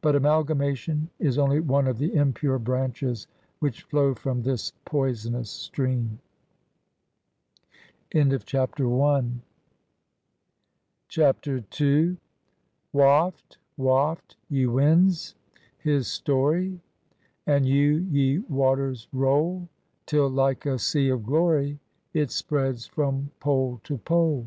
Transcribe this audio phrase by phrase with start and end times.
[0.00, 3.26] But amalgamation is only one of the impure branches
[3.58, 6.20] which flow from this poisonous stream.
[8.12, 9.42] 12 BIOGRAPHY OF
[11.10, 12.16] CHAPTER II."
[12.94, 15.34] Waft, waft, ye winds,
[15.76, 16.80] his story,
[17.46, 19.68] And you, ye waters, roll,
[20.06, 21.78] Till, like a sea of glory,
[22.14, 24.46] It spreads from pole to pole.''